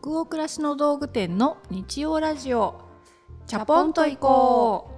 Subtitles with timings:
[0.00, 2.80] 北欧暮らしの道具店の日曜ラジオ。
[3.46, 4.90] チャポンと行こ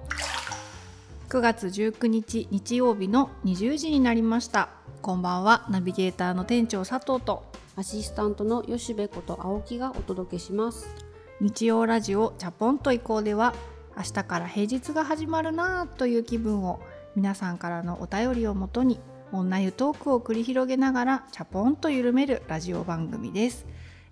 [1.27, 1.33] う。
[1.33, 4.69] 9月19日日曜日の20時になりました。
[5.01, 5.67] こんばんは。
[5.69, 7.43] ナビゲーターの店長佐藤と。
[7.75, 10.87] アシスタントの吉部こと青木がお届けします。
[11.41, 13.53] 日曜ラジオチャポンと行こうでは
[13.97, 16.79] 明日から平日が始まるなぁという気分を
[17.17, 19.01] 皆さんからのお便りをもとに
[19.33, 23.65] 女湯トークを繰り広げながらチャポンと緩めるラジオ番組です、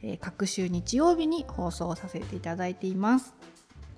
[0.03, 3.33] えー各週日曜日に放送させていただいています。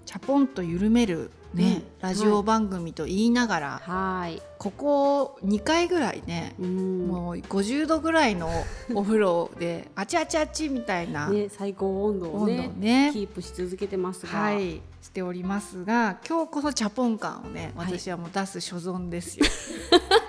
[0.06, 2.10] チャポンと緩めるね、うん。
[2.10, 4.40] ラジオ番組と言いながら、はい。
[4.60, 7.08] ここ2回ぐらいね、うん。
[7.08, 8.50] もう50度ぐらいの
[8.94, 13.10] お風呂であちあちあちみたいなね最高温度をねをね。
[13.12, 14.82] キープし続けてますが、はい。
[15.02, 17.98] しておりますが今日こそチャポン感をねはい。
[17.98, 19.46] 私はもう出す所存ですよ。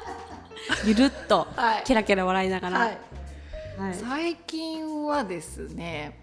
[0.87, 1.83] ゆるっとはい。
[1.85, 2.99] ケラケラ笑いながら、はい
[3.79, 3.95] はい。
[3.95, 6.19] 最近はですね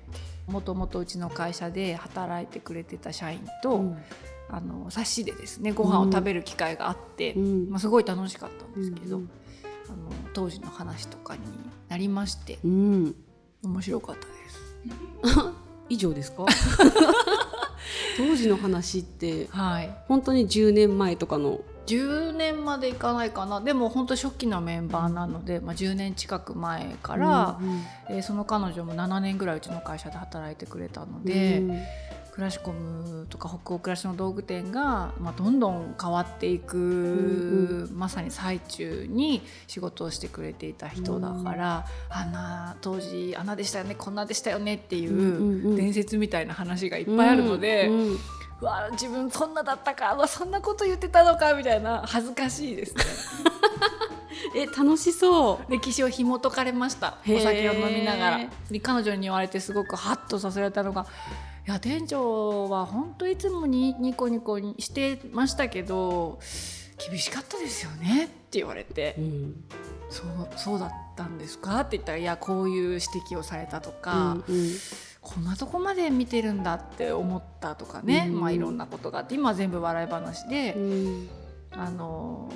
[0.48, 3.98] もともとうちの会社で働いてくれてた社員と、うん。
[4.50, 7.70] あの冊子でですねご飯を食べる機会があって、うん。
[7.70, 9.30] まあ、すごい楽しかったんですけど、うん。
[9.88, 9.98] あの
[10.34, 11.42] 当時の話とかに
[11.90, 13.16] なりましてうん。
[13.64, 15.40] 面白かったです。
[15.90, 16.46] 以上ですか？
[18.18, 19.98] 当時の話ってはい。
[20.08, 23.62] 本当に10年前とかの10年までいかないかな。
[23.62, 31.82] でも本当初期のメンバーなので、まあ、10年近く前から、うんえーその彼女も7年ぐらいうちの会社で働いてくれたので、うん。
[32.34, 45.20] クラシコムとか北欧暮らしの道具店が、まあ、どんどん変わっていく、んまさに最中に仕事をしてくれていた人だから、あんな当時あんなでしたよねこんなでしたよねっていんうんう
[45.70, 45.76] うん。
[45.76, 47.88] 伝説みたいな話がいっぱいあるので。
[47.88, 48.18] うんうん
[48.62, 53.04] うわ自分そんなだったかうわそんなこと言ってたのかみたいな恥ずかしいですね。
[54.56, 55.72] え楽しそう。
[55.72, 58.40] 歴史を紐解かれましたお酒を飲みながら。
[58.70, 61.08] で彼女に言われてすごくハッとさせられたのが
[61.68, 66.40] 「いや店長は本当いつもにニコニコしてましたけど
[67.10, 69.16] 厳しかったですよね」って言われて。
[69.18, 69.64] うん
[70.10, 74.76] 「そうそうだったんですか?」って言ったら「いやこういう指摘をされたとか、うんうん
[75.24, 78.40] こんなとこまで見てるんだって思った」とかね、うん。
[78.42, 80.74] まあいろんなことがあって今は全部笑い話で。
[80.74, 81.30] うん。
[81.76, 82.52] あの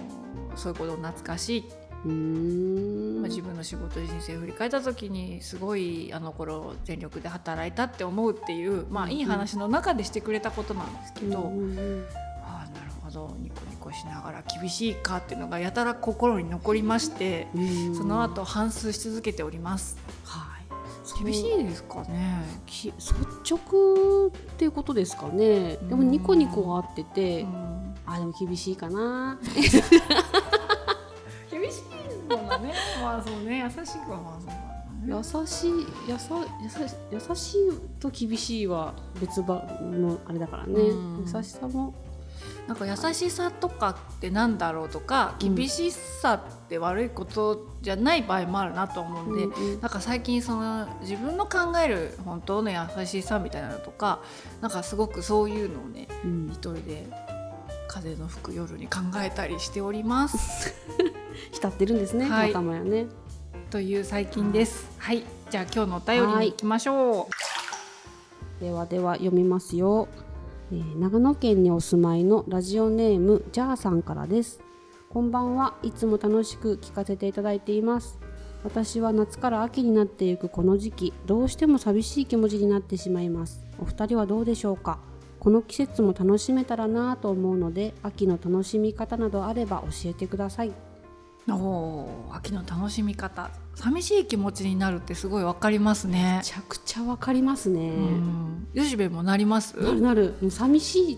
[0.56, 1.66] そういうこと懐かしい、
[2.06, 3.22] うん。
[3.22, 11.52] まあ、自分の仕事人生を振り返った時にすごいあの頃全力で働いたって思うっていう、まあ、いい話の中でしてくれたことなんですけど、
[12.44, 13.36] ああなるほど。
[13.40, 17.96] ニコニコしながら厳しいかっていうのがやたら心に残りまして、うん。
[17.96, 19.98] その後反芻し続けております。
[20.24, 20.57] はい
[21.16, 22.44] 厳しいですかね。
[22.66, 23.14] き率
[23.50, 25.78] 直っていうことですかね。
[25.78, 27.96] でもニコニコはあってて、うん。
[28.06, 29.40] あでも厳しいかな。
[31.50, 34.68] 厳しいのがねまあそうね優しくはまあそう
[35.08, 35.72] 優しい
[36.10, 36.30] 優し
[37.12, 37.58] 優しい
[38.00, 41.26] と厳しいは別場のあれだからね、うん。
[41.26, 41.94] 優しさも
[42.68, 45.56] なんか優しさとかってなんだろうとかうん。
[45.56, 49.82] 厳しさって悪いことじゃない場合もあるなと思うんで、うんうん。
[49.82, 54.22] なんか最近その自分の考える本当の優しさみたいなのとか
[54.62, 56.50] なんかすごくそういうのをねうん。
[56.52, 57.08] 一人で
[57.88, 60.74] 風の吹く夜に考えたりしております。
[61.52, 62.52] 浸ってるんですね、はい。
[62.52, 63.08] 頭やね。
[63.70, 64.88] という最近です。
[64.98, 65.24] はい。
[65.50, 68.64] じゃあ今日のお便りに行きましょう。
[68.64, 70.08] ではでは読みますよ、
[70.70, 74.60] えー長野県にお住まいのラジオネームジャーさんからです。
[75.10, 78.20] こんばんはいつも楽しく聞かせていただいています。
[78.66, 83.64] 私は夏から秋になっていくこの時期どうしても寂しい気持ちになってしまいます。
[83.80, 85.00] お二人はどうでしょうか？
[85.40, 90.74] この季節も楽しめたらなぁと思うので秋の楽しみ方などあれば教えてください。
[91.56, 93.50] おー秋の楽しみ方。
[93.76, 96.38] 寂しい気持ちになるってすごいわかりますね。
[96.38, 96.44] め。
[96.44, 99.78] ちゃくちゃわかりますね、うん、よしべもなります？
[99.78, 100.36] なるなる。
[100.50, 101.18] 寂しい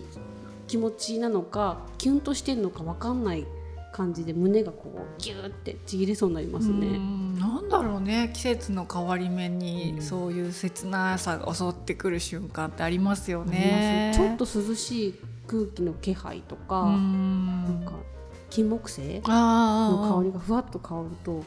[0.66, 3.46] 気持ちなのかキュンとしてんのかわかんない
[3.92, 6.86] 感じで胸がこうギューってちぎれそうになりますうね。
[6.98, 7.38] ん。
[7.38, 8.30] なんだろうね。
[8.34, 10.02] 季節の変わり目に、うん。
[10.02, 14.12] そういう切なさが襲ってくる瞬間ってありますよね。
[14.14, 15.14] ちょっと涼しい
[15.48, 17.64] 空気の気配とか、うん。
[17.64, 17.92] なんか
[18.50, 21.44] 金木犀あの香りりがふわっと香ると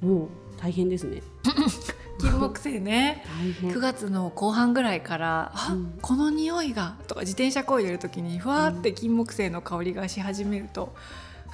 [0.00, 0.28] もう
[0.60, 1.22] 大変ですね。
[2.18, 3.24] 金木犀ね。
[3.38, 3.72] 大変。
[3.72, 5.98] 9月の後半ぐらいから「あ、うん。
[6.00, 10.94] この匂いが」とか自転車こいでる時にふわって金木犀の香りがし始めると、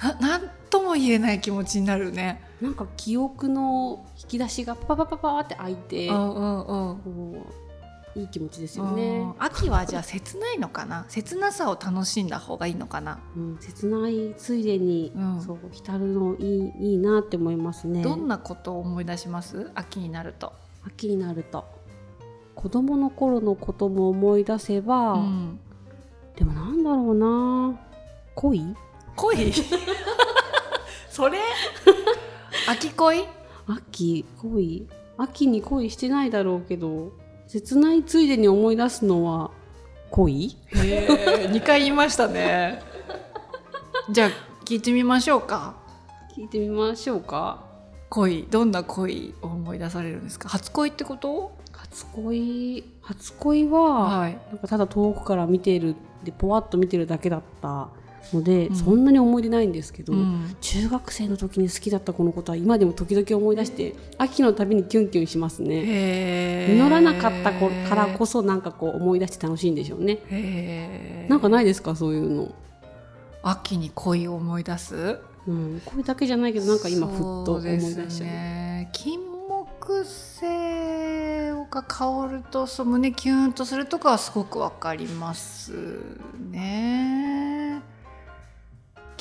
[0.01, 2.41] ななんとも言えない気持ちになるね。
[2.61, 6.95] なんか記憶の引き出しがパパパパって開いて、うんうんうん。
[6.97, 7.62] こう
[8.15, 9.35] いい気持ちですようねん。
[9.39, 11.05] 秋はじゃあ切ないのかな？
[11.09, 15.41] 切なさを楽しんだ方がいいのかな、うん、切ないついでに、うん。
[15.41, 18.03] そう浸るのいいいいなって思いますね。
[18.03, 19.71] どんなことを思い出します？
[19.75, 20.53] 秋になると。
[20.85, 21.65] 秋になると。
[22.55, 25.59] 子供の頃のことも思い出せば、うん。
[26.35, 27.79] でもなんだろうな。
[28.35, 28.75] 恋？
[29.15, 29.51] 恋？
[31.09, 31.39] それ？
[32.69, 33.25] 秋恋？
[33.67, 34.87] 秋恋？
[35.17, 37.11] 秋に恋してないだろうけど
[37.53, 39.51] 切ないついでに思い出すのは
[40.09, 40.57] 恋？
[40.71, 41.07] へ
[41.43, 42.81] え2回言いましたね。
[44.09, 44.29] じゃあ
[44.65, 45.75] 聞いてみましょうか。
[46.35, 47.63] 聞いてみましょうか。
[48.09, 50.49] 恋どんな恋を思い出されるんですか？
[50.49, 51.55] 初恋ってこと？
[51.73, 52.85] 初恋？
[53.03, 54.39] 初恋は、はい。
[54.49, 57.89] なんかただ遠くから見ているでポワッと見てるだけだった
[58.31, 58.75] ので、うん。
[58.75, 60.55] そんなに思い出ないんですけど、うん。
[60.61, 66.67] 中学生の時に好きだった子のことは今でも時々思い出して秋のたびにキュンキュンしますね。
[66.69, 71.27] 実らなかった子からこそなんかこう思い出して楽しいんでしょうね。
[71.29, 72.53] なんかないですかそういうの、
[73.41, 75.19] 秋に恋を思い出す？
[75.47, 78.29] うん、これだけじゃないけどなんか今ふっと思い出しちゃう。
[78.29, 78.89] ね。
[78.93, 85.71] 金木犀が香るとそう胸キュンとするとかはすごくわかります
[86.51, 87.32] ね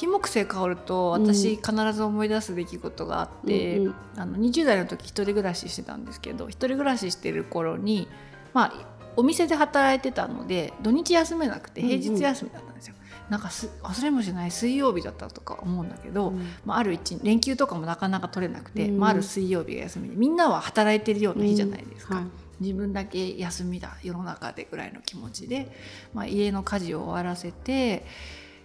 [0.02, 3.94] 金木犀香ると私必ず思い出す出来事があって、うんうん。
[4.16, 8.08] あの20代の時一人暮らししてたんですけど一人暮らししてる頃に
[8.52, 8.72] まあ
[9.14, 12.96] お店で働いてたので土日休めなくて平日休みだったんですよ。
[13.31, 16.49] なんかす忘れもしない水曜日だったとか思うんだけど、うん。
[16.64, 18.99] まあ、ある一連休とかもなかなか取れなくて、うん。
[18.99, 22.25] まあ、ある水曜日が休みでみんなは働いてるような日じゃないですか、はい。
[22.58, 25.70] 自分だけ休みだ世の中でぐらいの気持ちで、
[26.12, 28.04] まあ、家の家事を終わらせて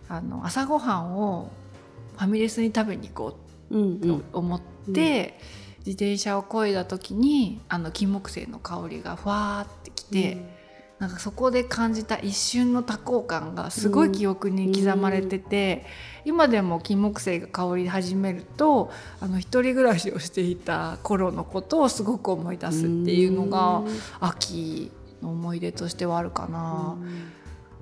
[0.10, 1.52] あの朝ごはんを
[2.16, 3.38] ファミレスに食べに行こ
[3.70, 4.62] うんうと思っ
[4.94, 5.40] て、
[5.80, 10.58] 自転車を漕いだ時にあの金木犀の香りがふわーってきて。
[11.00, 15.86] なんかそこで感じた一瞬の多幸感がすごい記憶に刻まれてて、
[16.26, 23.84] 今でも金木犀が香り始めるとあの一人暮らしをしていた頃のことをすごく思い出すっていうのが
[24.20, 26.98] 秋の思い出としてはあるかな。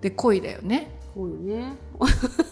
[0.01, 1.77] で恋だよねこういうね。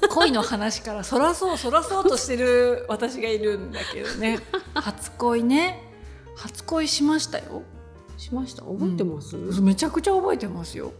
[0.10, 4.40] 恋の話からそらそうそらそうとしてる私がいるんだけどね。
[4.74, 5.84] 初恋ね。
[6.38, 7.64] 初恋しましたよ。
[8.18, 8.64] しました？
[8.64, 10.94] 覚えてます、めちゃくちゃ覚えてますよ。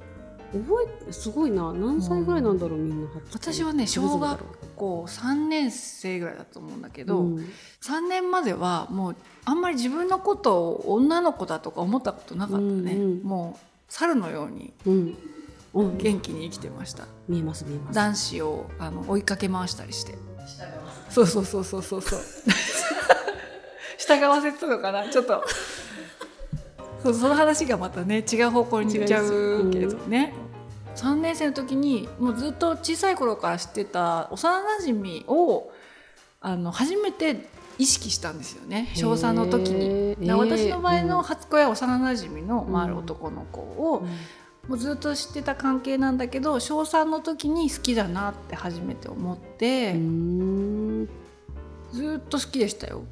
[0.52, 1.72] 覚えてすごいな。
[1.72, 4.44] 何歳ぐらいなんだろう、みんな私はね小学
[4.76, 7.46] 校3年生ぐらいだと思うんだけど、ううん。
[7.82, 9.16] 3年まではもう
[9.46, 13.24] あんまり自分のことを女の子だとか思ったことなかったね、うんうん。
[13.24, 15.18] もう猿のようにうんうん
[15.74, 17.06] 元気に生きてました。
[17.28, 20.16] 見えます見えます男子をあの追いかけ回したりして。
[21.10, 22.20] そうそうそうそうそうそう。
[23.98, 25.10] 従わせてたのかな？
[25.10, 25.44] ちょっと。
[27.02, 30.34] そうその話がまたね違う方向に行っちゃうけどね、
[30.96, 35.72] 3年生の時にもうずっと小さい頃から知ってた幼なじみを
[36.40, 38.92] あの初めて意識したんですよね。
[38.96, 40.16] 小3の時に。
[40.32, 44.06] 私の前の初恋は幼なじみの、うんまあ、ある男の子を、
[44.68, 51.10] もうずっと知ってた関係なんだけど小3の時に好きだなって初めて思って、うん。
[51.92, 53.04] ずっと好きでしたよ。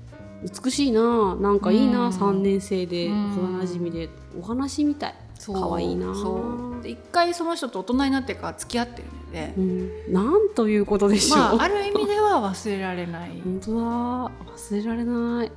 [0.64, 2.14] 美しいななんかいいな、うん。
[2.14, 3.32] 三年生でうん。
[3.32, 4.10] 幼なじみで。
[4.40, 5.16] お話みたい。
[5.46, 6.14] 可愛いな。
[6.16, 6.42] そ
[6.80, 6.84] う。
[6.84, 13.30] で一回その人と大人になってから付き合ってるので、うん、なんということでしょう、まあ、ある意味では忘れられない。
[13.30, 13.82] っ 本当だ。
[13.82, 15.52] 忘れられない。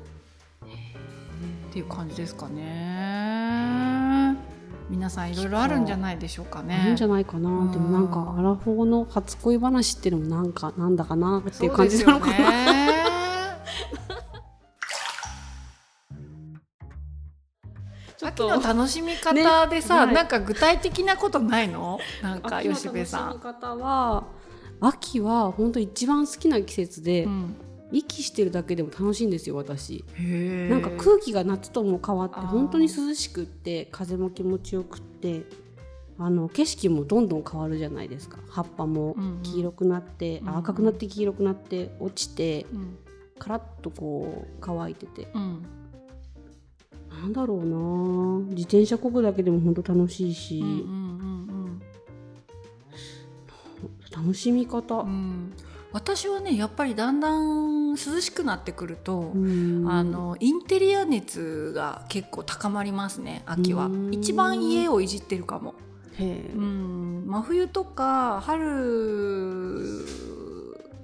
[1.75, 3.84] ていう感じですかね。
[4.95, 6.79] 皆さんいろいろあるんじゃないでしょうかね。
[6.81, 7.73] あるんじゃないかな、うん。
[7.73, 10.89] でもなんかアラフォーの初恋話っていうのもなんかな。
[10.89, 12.35] んだかなっていう感じなのかな、
[18.25, 20.15] 秋の楽しみ方でさ、ねはい。
[20.15, 21.99] なんか具体的なことないの？
[22.23, 23.41] なんか吉部さん。
[23.41, 24.23] 方は
[24.81, 27.57] 秋は本当一番好きな季節で、うん
[27.95, 30.05] 息してるだけでも楽しいんですよ私。
[30.69, 35.43] なんか空気が夏とも変わって本当に涼しくって風も気持ちよくって
[36.19, 38.39] あの景色もどんどん変わるじゃないですか。
[38.49, 39.43] 葉っぱもうんうん。
[39.43, 42.99] 黄色くなって、うんあ赤くなって黄色くなって落ちてうん。
[43.39, 45.29] カラッとこう乾いてて。
[45.35, 45.63] うん。
[47.11, 48.47] なんだろうな。
[48.51, 51.81] 自転車こぐだけでも本当楽しいし、うんうん
[54.15, 55.53] 楽しみ方、うんうん
[55.95, 59.89] 私はねやっぱりだんだん涼しくなってくると、うん。
[59.89, 63.87] あのインテリア熱が結構高まりますね秋は。
[63.87, 64.13] うん。
[64.13, 65.75] 一番家をいじってるかも、
[66.19, 70.05] うん、真冬とか春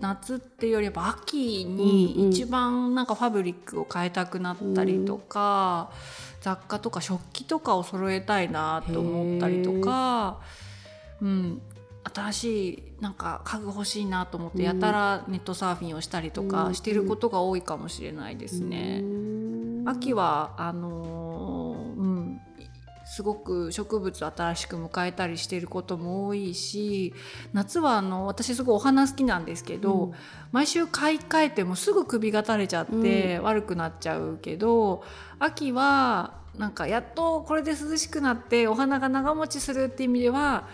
[0.00, 5.92] 夏っていうよりやっぱ秋に一番なんかファブリックを変えたくなったりとか、
[6.40, 10.40] 雑貨とか食器とかを揃えたいなと思ったりとか、
[11.20, 11.62] うん、
[12.02, 16.48] 新しいなんか家具欲しいなと思ってやたらネットサーフィンをしたりとうん。
[16.48, 19.00] かしてることが多いかもしれないですね。
[19.02, 19.84] うん。
[19.86, 22.40] 秋はあのーうん
[23.12, 27.12] すごく植物新しく迎えたりしていることも多いし
[27.52, 30.14] 夏はあの私すごいお花好きなんですけど、うん。
[30.52, 35.02] 毎週買い替えてもすぐ首が垂れちゃって悪くなっちゃうけど、
[35.40, 40.68] 秋はなんかやっとこれで涼しくなってお花が長持ちするっていう意味では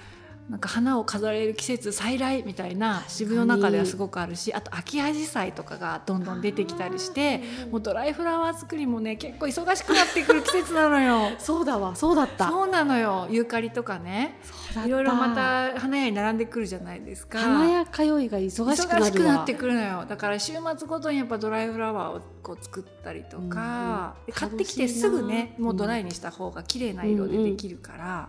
[0.48, 7.40] なんか花を飾れる季節再来みたいな自分の中ではすごくあるしあと秋アジサイとかがどんどん出てきたりして
[7.72, 11.30] もうドライフラワー作りもね結構忙しくなってくる季節なのよ。
[11.40, 12.48] そうだわそうだった。
[12.48, 13.26] そうなのよ。
[13.28, 14.38] ユーカリとかね。
[14.86, 17.38] いろいろまた花屋に並んでくるじゃないですか。
[17.40, 19.08] 花屋通いが忙しくなるわ。
[19.08, 20.04] 忙しくなってくるのよ。
[20.06, 28.28] だから週末ごとにやっぱドライフラワーをこう作ったりとか、買ってきてすぐねもうドライにした方が綺麗な色でできるから、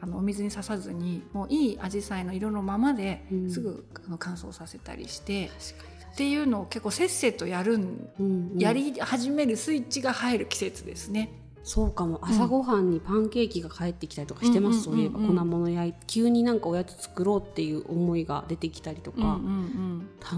[0.00, 3.50] あのお水にささずにもういいアジサイの色のままでうん。
[3.50, 5.50] すぐあの乾燥させたりして、
[6.12, 8.58] っていうのを結構せっせとやるうんうん。
[8.58, 11.32] やり始めるスイッチが入る季節ですね。
[11.62, 12.18] そうかも。
[12.22, 15.24] 朝ごはんにパンケーキが帰ってきたりとかしてます、うんそういえばうん。
[15.24, 19.38] うんうん粉物焼いて急になんかおやつ作ろうっていう思いが出てきたりとか、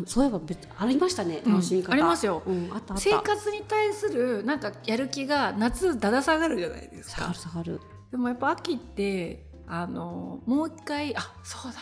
[0.07, 1.52] そういえば別ありましたねうん。
[1.52, 2.42] 楽しみ方、ありますよ。
[2.45, 7.33] うん、生活に対するなんかやる気が夏だだ下がるじゃないですか。
[7.33, 7.81] 下がる。
[8.11, 11.78] でもやっぱ秋ってあのもう一回あそうだ。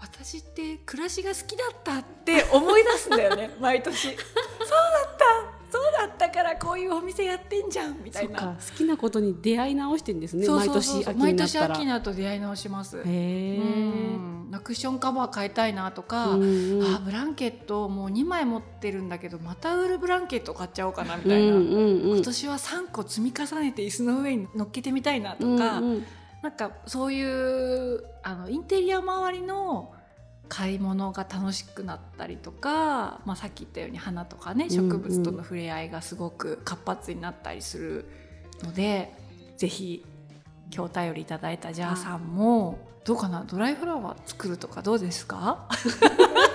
[0.00, 4.08] 私って暮らしが好きだったって思い出すんだよね 毎年。
[4.08, 8.40] そうだったそうだったからこういうお店やってんじゃんみたいな。
[8.58, 11.74] 好きなことに出会い直してんですね毎年秋毎年になったら。
[11.74, 12.98] 秋になると出会い直します。
[12.98, 14.32] へえうん。
[14.62, 22.16] クッションカバー変えたいなとか、うんうんあブランケットもう2枚持ってるんだけどまたウールブランケット買っちゃおうかなみたいな、うんうんうん。
[22.16, 26.06] 今年は3個積み重ねて椅子の上に乗っけてみたいなとか、うんうん
[26.42, 29.92] なんかそういうあのインテリア周りの
[30.48, 34.90] 買い物が楽しくなったりとか、まあ、さっき言ったように花とかねうんうん。
[34.90, 38.04] 植物との触れ合いがすごく活発になったりする
[38.62, 39.12] ので、
[39.56, 40.04] ぜひ
[40.74, 43.44] 今日お便りいただいたジャーさんもどうかな？
[43.46, 45.66] ドライフラワー作るとかどうですか？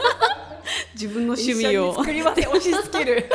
[0.93, 3.29] 自分の趣味一緒にを作りません 押し付ける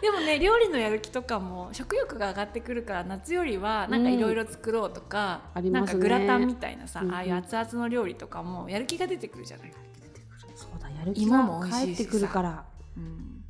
[0.00, 5.98] でもね料理のやる気とかも食欲が上がってくるから夏よりはなんかいろいろ作ろうとか、ありますね。
[5.98, 7.14] なんかグラタンみたいなさ、うんうん。
[7.14, 9.72] ああいう熱々の料理とかもやる気が出てくるじゃない、
[10.54, 12.02] そうだやる気が美味しいしさ。
[12.02, 12.64] 帰ってくるから。
[12.96, 13.44] うん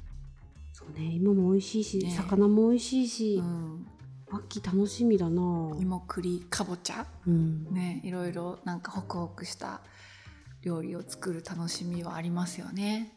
[0.72, 2.10] そうね芋も美味しいし、ね。
[2.10, 3.86] 魚も美味しいし、うん、
[4.32, 5.42] 秋楽しみだな。
[5.78, 7.06] 芋栗かぼちゃ？
[7.26, 7.72] うん。
[7.72, 9.82] ねいろいろなんかホクホクした
[10.62, 13.12] 料理を作る楽しみはありますよね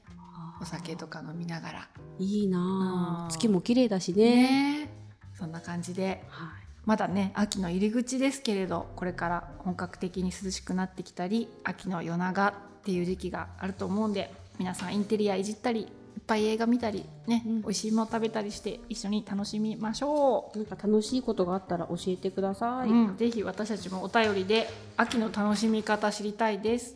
[0.64, 1.90] お酒とか飲みながら。
[2.20, 3.26] いいなうん。
[3.26, 4.86] あ月も綺麗だしね。
[4.86, 4.94] ね。
[5.38, 6.24] そんな感じで。
[6.30, 6.64] はい。
[6.86, 12.54] まだね秋の入り口ですけれどこれから本格的に涼しくなってきたり秋の夜長っ
[12.84, 15.90] ていう時期があると思うんで皆さんインテリアいじったりいっ
[16.28, 17.62] ぱい映画見たりね、うん。
[17.62, 20.58] 美味しいもの食べたりして一緒に楽しみましょう。
[20.58, 26.96] なんか楽しいことがあったら教えてください、うん、ぜひ私たちもお便りで秋の楽しみ方知りたいです。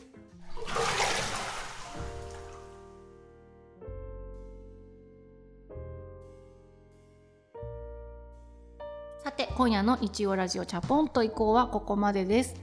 [9.28, 12.56] さて今夜の日曜ラジオチャポンと以降はここまでです。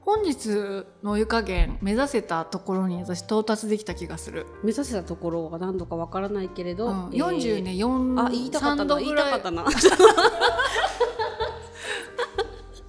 [0.00, 4.44] 本日のお湯加減目指せたところに私到達できた気がする。
[4.64, 9.64] 目指せたところが何度かわからないけれど、うん、えー40ね4あ言いたかった3度な言いたかったな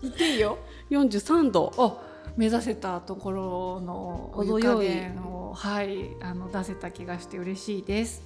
[0.02, 0.58] 言っていいよ。
[0.90, 2.02] 43度を
[2.36, 8.24] 目指せたところのお湯加減を、はい、あの出せた気がして嬉しいです。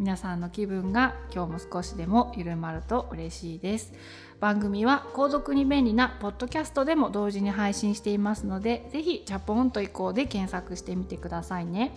[0.00, 3.92] 皆さんの気分が今日も少しでも緩まると嬉しいです。
[4.40, 11.92] 番組は購読に便利なポッドキャストでも同時に配信していますので、ぜひチャポンと移行で検索してみてくださいね。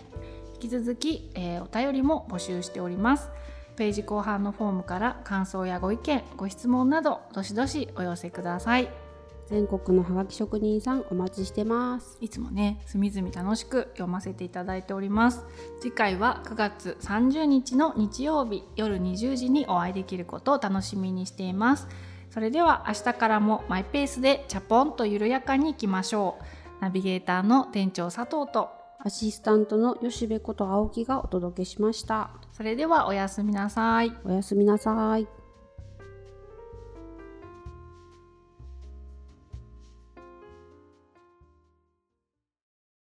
[0.55, 3.29] 引き続き、えーお便りも募集しております。
[3.77, 9.02] ページ後半のフォームから感想やご意見、ご質問などどしどしお寄せください。
[9.47, 12.17] 全国のハガキ職人さんお待ちしてます。
[12.21, 15.45] いつもね隅々楽しく読ませていただいております。
[15.79, 21.87] 次回は9月30日の日曜日夜20時にお会いできることを楽しみにしています。
[22.29, 26.43] それでは明日からもマイペースでチャポンと緩やかにいきましょう。
[26.81, 28.69] ナビゲーターの店長佐藤と
[28.99, 32.31] アシスタントの吉部こと青木がお届けしました。
[32.53, 34.15] それではおやすみなさい。
[34.23, 35.42] おやすみなさい